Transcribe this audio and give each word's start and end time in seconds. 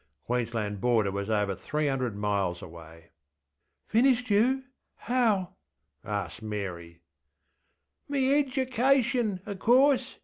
ŌĆÖ 0.01 0.25
(Queensland 0.25 0.81
border 0.81 1.11
was 1.11 1.29
over 1.29 1.53
three 1.53 1.85
hundred 1.85 2.15
miles 2.15 2.63
away.) 2.63 3.11
ŌĆśFinished 3.93 4.31
you? 4.31 4.63
How? 4.95 5.53
ŌĆÖ 6.03 6.09
asked 6.09 6.41
Mary. 6.41 7.01
ŌĆśMe 8.09 8.31
edgercation, 8.47 9.41
of 9.45 9.59
course! 9.59 10.17